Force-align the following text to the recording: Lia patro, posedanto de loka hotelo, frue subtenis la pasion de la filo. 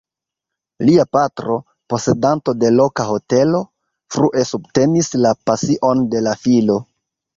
Lia 0.87 1.03
patro, 1.17 1.57
posedanto 1.93 2.55
de 2.63 2.71
loka 2.79 3.05
hotelo, 3.11 3.61
frue 4.15 4.47
subtenis 4.53 5.13
la 5.27 5.35
pasion 5.51 6.03
de 6.15 6.25
la 6.31 6.35
filo. 6.47 6.81